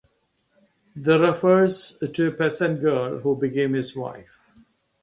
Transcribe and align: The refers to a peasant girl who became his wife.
The 0.95 1.19
refers 1.19 1.95
to 1.99 2.27
a 2.27 2.31
peasant 2.31 2.81
girl 2.81 3.19
who 3.19 3.35
became 3.35 3.73
his 3.73 3.95
wife. 3.95 4.35